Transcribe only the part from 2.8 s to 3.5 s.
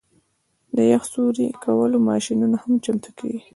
چمتو کیږي